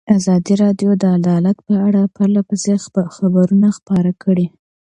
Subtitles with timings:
[0.17, 2.73] ازادي راډیو د عدالت په اړه پرله پسې
[3.15, 4.47] خبرونه خپاره کړي.